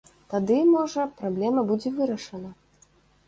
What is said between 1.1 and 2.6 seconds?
праблема будзе вырашана.